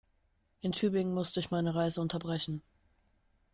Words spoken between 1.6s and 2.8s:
Reise unterbrechen